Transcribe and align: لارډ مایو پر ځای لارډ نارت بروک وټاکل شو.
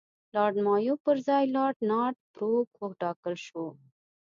لارډ 0.35 0.55
مایو 0.65 0.95
پر 1.05 1.15
ځای 1.27 1.43
لارډ 1.55 1.77
نارت 1.91 2.17
بروک 2.33 2.69
وټاکل 2.85 3.35
شو. 3.45 3.65